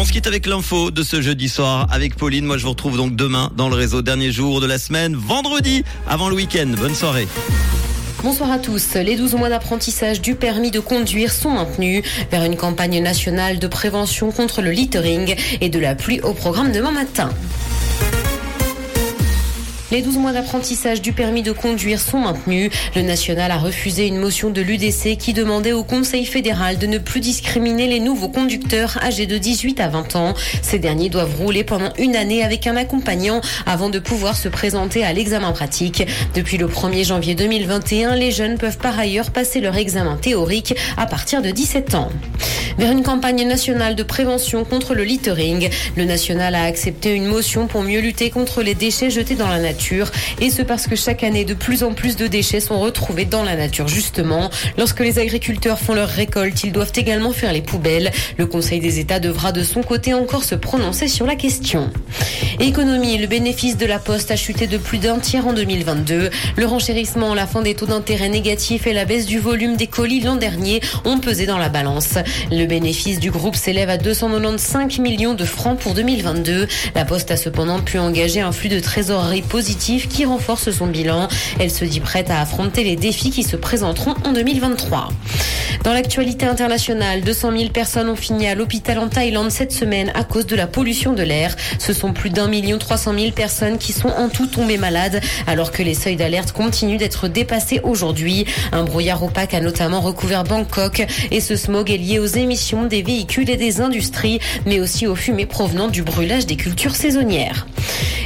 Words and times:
On 0.00 0.04
se 0.04 0.12
quitte 0.12 0.28
avec 0.28 0.46
l'info 0.46 0.92
de 0.92 1.02
ce 1.02 1.20
jeudi 1.20 1.48
soir 1.48 1.88
avec 1.90 2.14
Pauline. 2.14 2.44
Moi, 2.44 2.56
je 2.56 2.62
vous 2.62 2.70
retrouve 2.70 2.96
donc 2.96 3.16
demain 3.16 3.50
dans 3.56 3.68
le 3.68 3.74
réseau 3.74 4.00
dernier 4.00 4.30
jour 4.30 4.60
de 4.60 4.66
la 4.66 4.78
semaine, 4.78 5.16
vendredi, 5.16 5.82
avant 6.06 6.28
le 6.28 6.36
week-end. 6.36 6.72
Bonne 6.78 6.94
soirée. 6.94 7.26
Bonsoir 8.22 8.52
à 8.52 8.58
tous. 8.60 8.94
Les 8.94 9.16
12 9.16 9.34
mois 9.34 9.48
d'apprentissage 9.48 10.20
du 10.20 10.36
permis 10.36 10.70
de 10.70 10.78
conduire 10.78 11.32
sont 11.32 11.50
maintenus 11.50 12.04
vers 12.30 12.44
une 12.44 12.54
campagne 12.54 13.02
nationale 13.02 13.58
de 13.58 13.66
prévention 13.66 14.30
contre 14.30 14.62
le 14.62 14.70
littering 14.70 15.34
et 15.60 15.68
de 15.68 15.80
la 15.80 15.96
pluie 15.96 16.20
au 16.20 16.32
programme 16.32 16.70
demain 16.70 16.92
matin. 16.92 17.30
Les 19.90 20.02
12 20.02 20.18
mois 20.18 20.32
d'apprentissage 20.32 21.00
du 21.00 21.14
permis 21.14 21.42
de 21.42 21.50
conduire 21.50 21.98
sont 21.98 22.18
maintenus. 22.18 22.70
Le 22.94 23.00
national 23.00 23.50
a 23.50 23.56
refusé 23.56 24.06
une 24.06 24.18
motion 24.18 24.50
de 24.50 24.60
l'UDC 24.60 25.16
qui 25.16 25.32
demandait 25.32 25.72
au 25.72 25.82
Conseil 25.82 26.26
fédéral 26.26 26.76
de 26.76 26.86
ne 26.86 26.98
plus 26.98 27.20
discriminer 27.20 27.86
les 27.86 27.98
nouveaux 27.98 28.28
conducteurs 28.28 28.98
âgés 29.02 29.26
de 29.26 29.38
18 29.38 29.80
à 29.80 29.88
20 29.88 30.16
ans. 30.16 30.34
Ces 30.60 30.78
derniers 30.78 31.08
doivent 31.08 31.34
rouler 31.36 31.64
pendant 31.64 31.90
une 31.98 32.16
année 32.16 32.44
avec 32.44 32.66
un 32.66 32.76
accompagnant 32.76 33.40
avant 33.64 33.88
de 33.88 33.98
pouvoir 33.98 34.36
se 34.36 34.50
présenter 34.50 35.04
à 35.04 35.14
l'examen 35.14 35.52
pratique. 35.52 36.06
Depuis 36.34 36.58
le 36.58 36.66
1er 36.66 37.06
janvier 37.06 37.34
2021, 37.34 38.14
les 38.14 38.30
jeunes 38.30 38.58
peuvent 38.58 38.78
par 38.78 38.98
ailleurs 38.98 39.30
passer 39.30 39.60
leur 39.60 39.76
examen 39.76 40.16
théorique 40.16 40.74
à 40.98 41.06
partir 41.06 41.40
de 41.40 41.50
17 41.50 41.94
ans. 41.94 42.10
Vers 42.78 42.92
une 42.92 43.02
campagne 43.02 43.44
nationale 43.44 43.96
de 43.96 44.04
prévention 44.04 44.64
contre 44.64 44.94
le 44.94 45.02
littering, 45.02 45.68
le 45.96 46.04
national 46.04 46.54
a 46.54 46.62
accepté 46.62 47.12
une 47.12 47.26
motion 47.26 47.66
pour 47.66 47.82
mieux 47.82 47.98
lutter 47.98 48.30
contre 48.30 48.62
les 48.62 48.76
déchets 48.76 49.10
jetés 49.10 49.34
dans 49.34 49.48
la 49.48 49.58
nature 49.58 50.12
et 50.40 50.48
ce 50.48 50.62
parce 50.62 50.86
que 50.86 50.94
chaque 50.94 51.24
année, 51.24 51.44
de 51.44 51.54
plus 51.54 51.82
en 51.82 51.92
plus 51.92 52.14
de 52.14 52.28
déchets 52.28 52.60
sont 52.60 52.78
retrouvés 52.78 53.24
dans 53.24 53.42
la 53.42 53.56
nature. 53.56 53.88
Justement, 53.88 54.48
lorsque 54.76 55.00
les 55.00 55.18
agriculteurs 55.18 55.80
font 55.80 55.92
leur 55.92 56.08
récolte, 56.08 56.62
ils 56.62 56.70
doivent 56.70 56.92
également 56.94 57.32
faire 57.32 57.52
les 57.52 57.62
poubelles. 57.62 58.12
Le 58.36 58.46
Conseil 58.46 58.78
des 58.78 59.00
États 59.00 59.18
devra 59.18 59.50
de 59.50 59.64
son 59.64 59.82
côté 59.82 60.14
encore 60.14 60.44
se 60.44 60.54
prononcer 60.54 61.08
sur 61.08 61.26
la 61.26 61.34
question. 61.34 61.90
Économie, 62.60 63.16
le 63.18 63.28
bénéfice 63.28 63.76
de 63.76 63.86
la 63.86 64.00
Poste 64.00 64.32
a 64.32 64.36
chuté 64.36 64.66
de 64.66 64.78
plus 64.78 64.98
d'un 64.98 65.20
tiers 65.20 65.46
en 65.46 65.52
2022. 65.52 66.30
Le 66.56 66.66
renchérissement, 66.66 67.32
la 67.32 67.46
fin 67.46 67.62
des 67.62 67.76
taux 67.76 67.86
d'intérêt 67.86 68.28
négatifs 68.28 68.88
et 68.88 68.92
la 68.92 69.04
baisse 69.04 69.26
du 69.26 69.38
volume 69.38 69.76
des 69.76 69.86
colis 69.86 70.20
l'an 70.20 70.34
dernier 70.34 70.80
ont 71.04 71.18
pesé 71.18 71.46
dans 71.46 71.56
la 71.56 71.68
balance. 71.68 72.18
Le 72.50 72.66
bénéfice 72.66 73.20
du 73.20 73.30
groupe 73.30 73.54
s'élève 73.54 73.90
à 73.90 73.96
295 73.96 74.98
millions 74.98 75.34
de 75.34 75.44
francs 75.44 75.78
pour 75.78 75.94
2022. 75.94 76.66
La 76.96 77.04
Poste 77.04 77.30
a 77.30 77.36
cependant 77.36 77.78
pu 77.78 78.00
engager 78.00 78.40
un 78.40 78.50
flux 78.50 78.68
de 78.68 78.80
trésorerie 78.80 79.42
positif 79.42 80.08
qui 80.08 80.24
renforce 80.24 80.72
son 80.72 80.88
bilan. 80.88 81.28
Elle 81.60 81.70
se 81.70 81.84
dit 81.84 82.00
prête 82.00 82.28
à 82.28 82.40
affronter 82.40 82.82
les 82.82 82.96
défis 82.96 83.30
qui 83.30 83.44
se 83.44 83.54
présenteront 83.54 84.14
en 84.24 84.32
2023. 84.32 85.10
Dans 85.84 85.92
l'actualité 85.92 86.44
internationale, 86.44 87.20
200 87.20 87.52
000 87.56 87.70
personnes 87.70 88.08
ont 88.08 88.16
fini 88.16 88.48
à 88.48 88.56
l'hôpital 88.56 88.98
en 88.98 89.08
Thaïlande 89.08 89.52
cette 89.52 89.72
semaine 89.72 90.10
à 90.14 90.24
cause 90.24 90.46
de 90.46 90.56
la 90.56 90.66
pollution 90.66 91.12
de 91.12 91.22
l'air. 91.22 91.54
Ce 91.78 91.92
sont 91.92 92.12
plus 92.12 92.30
d'un 92.30 92.47
million 92.48 92.78
trois 92.78 92.96
cent 92.96 93.12
mille 93.12 93.32
personnes 93.32 93.78
qui 93.78 93.92
sont 93.92 94.08
en 94.08 94.28
tout 94.28 94.46
tombées 94.46 94.78
malades, 94.78 95.20
alors 95.46 95.72
que 95.72 95.82
les 95.82 95.94
seuils 95.94 96.16
d'alerte 96.16 96.52
continuent 96.52 96.98
d'être 96.98 97.28
dépassés 97.28 97.80
aujourd'hui. 97.82 98.44
Un 98.72 98.84
brouillard 98.84 99.22
opaque 99.22 99.54
a 99.54 99.60
notamment 99.60 100.00
recouvert 100.00 100.44
Bangkok 100.44 101.06
et 101.30 101.40
ce 101.40 101.56
smog 101.56 101.90
est 101.90 101.96
lié 101.96 102.18
aux 102.18 102.26
émissions 102.26 102.84
des 102.84 103.02
véhicules 103.02 103.50
et 103.50 103.56
des 103.56 103.80
industries, 103.80 104.40
mais 104.66 104.80
aussi 104.80 105.06
aux 105.06 105.16
fumées 105.16 105.46
provenant 105.46 105.88
du 105.88 106.02
brûlage 106.02 106.46
des 106.46 106.56
cultures 106.56 106.96
saisonnières. 106.96 107.66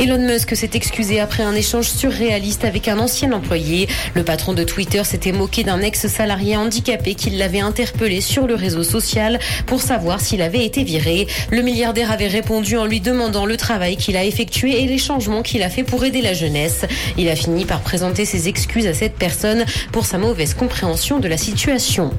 Elon 0.00 0.18
Musk 0.18 0.56
s'est 0.56 0.70
excusé 0.74 1.20
après 1.20 1.44
un 1.44 1.54
échange 1.54 1.88
surréaliste 1.88 2.64
avec 2.64 2.88
un 2.88 2.98
ancien 2.98 3.32
employé. 3.32 3.88
Le 4.14 4.24
patron 4.24 4.52
de 4.52 4.64
Twitter 4.64 5.04
s'était 5.04 5.30
moqué 5.30 5.62
d'un 5.62 5.80
ex-salarié 5.80 6.56
handicapé 6.56 7.14
qui 7.14 7.30
l'avait 7.30 7.60
interpellé 7.60 8.20
sur 8.20 8.48
le 8.48 8.56
réseau 8.56 8.82
social 8.82 9.38
pour 9.66 9.80
savoir 9.80 10.20
s'il 10.20 10.42
avait 10.42 10.64
été 10.64 10.82
viré. 10.82 11.28
Le 11.50 11.62
milliardaire 11.62 12.10
avait 12.10 12.26
répondu 12.26 12.76
en 12.76 12.86
lui 12.86 13.00
demandant 13.00 13.46
le 13.46 13.56
travail 13.56 13.96
qu'il 13.96 14.16
a 14.16 14.24
effectué 14.24 14.82
et 14.82 14.86
les 14.86 14.98
changements 14.98 15.42
qu'il 15.42 15.62
a 15.62 15.70
fait 15.70 15.84
pour 15.84 16.04
aider 16.04 16.22
la 16.22 16.34
jeunesse. 16.34 16.84
Il 17.16 17.28
a 17.28 17.36
fini 17.36 17.64
par 17.64 17.80
présenter 17.80 18.24
ses 18.24 18.48
excuses 18.48 18.88
à 18.88 18.94
cette 18.94 19.14
personne 19.14 19.64
pour 19.92 20.06
sa 20.06 20.18
mauvaise 20.18 20.54
compréhension 20.54 21.20
de 21.20 21.28
la 21.28 21.36
situation. 21.36 22.12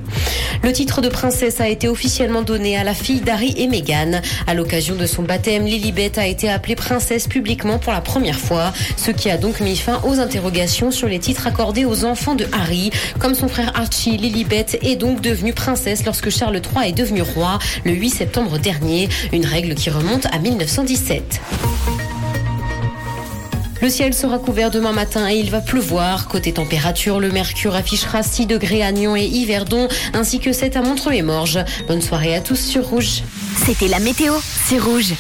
Le 0.64 0.72
titre 0.72 1.02
de 1.02 1.10
princesse 1.10 1.60
a 1.60 1.68
été 1.68 1.90
officiellement 1.90 2.42
donné 2.42 2.78
à 2.78 2.86
la 2.86 2.94
fille 2.94 3.20
d'Harry 3.20 3.54
et 3.58 3.68
Meghan. 3.68 4.22
À 4.48 4.54
l'occasion 4.54 4.96
de 4.96 5.06
son 5.06 5.24
baptême, 5.24 5.66
Lilibet 5.66 6.18
a 6.18 6.26
été 6.26 6.50
appelée 6.50 6.76
princesse 6.76 7.28
pour 7.66 7.94
la 7.94 8.02
première 8.02 8.40
fois, 8.40 8.72
ce 8.96 9.12
qui 9.12 9.30
a 9.30 9.38
donc 9.38 9.60
mis 9.60 9.76
fin 9.76 10.00
aux 10.04 10.20
interrogations 10.20 10.92
sur 10.92 11.08
les 11.08 11.20
titres 11.20 11.48
accordés 11.48 11.84
aux 11.84 12.06
enfants 12.06 12.36
de 12.36 12.46
Harry. 12.54 12.92
Comme 13.20 13.34
son 13.34 13.48
frère 13.48 13.72
Archie, 13.76 14.18
Lilibet 14.18 14.66
est 14.82 14.96
donc 14.96 15.22
devenue 15.22 15.54
princesse 15.54 16.06
lorsque 16.06 16.30
Charles 16.30 16.58
III 16.58 16.90
est 16.90 16.94
devenu 16.94 17.24
roi 17.24 17.58
le 17.84 17.94
8 17.94 18.10
septembre 18.10 18.60
dernier, 18.60 19.10
une 19.34 19.46
règle 19.46 19.74
qui 19.74 19.90
remonte 19.90 20.28
à 20.28 20.38
1917. 20.38 21.42
Le 23.86 23.92
ciel 23.92 24.16
sera 24.16 24.40
couvert 24.40 24.72
demain 24.72 24.94
matin 24.94 25.30
et 25.30 25.36
il 25.36 25.52
va 25.52 25.62
pleuvoir. 25.62 26.28
Côté 26.28 26.54
température, 26.54 27.20
le 27.20 27.30
mercure 27.30 27.76
affichera 27.76 28.24
6 28.24 28.48
degrés 28.48 28.82
à 28.82 28.92
Nyon 28.92 29.16
et 29.16 29.26
Yverdon, 29.26 29.88
ainsi 30.14 30.40
que 30.40 30.54
7 30.54 30.78
à 30.78 30.82
Montreux 30.82 31.14
et 31.14 31.22
Morges. 31.22 31.60
Bonne 31.88 32.02
soirée 32.02 32.36
à 32.36 32.42
tous 32.42 32.60
sur 32.60 32.88
Rouge. 32.88 33.22
C'était 33.64 33.88
la 33.88 34.00
météo, 34.00 34.34
c'est 34.66 34.80
Rouge. 34.80 35.14